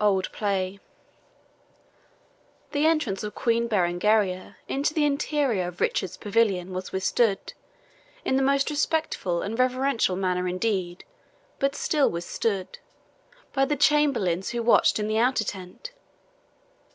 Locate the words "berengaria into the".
3.68-5.04